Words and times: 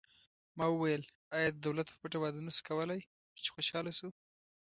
ما 0.57 0.65
وویل: 0.71 1.03
آیا 1.35 1.49
د 1.51 1.57
دولت 1.65 1.87
په 1.89 1.95
پټه 2.01 2.17
واده 2.19 2.39
نه 2.47 2.51
شو 2.55 2.63
کولای، 2.69 3.01
چې 3.43 3.49
خوشحاله 3.55 3.91
شو؟ 3.97 4.07